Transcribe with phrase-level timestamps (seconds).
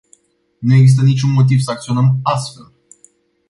[0.59, 2.71] Nu există niciun motiv să acționăm astfel.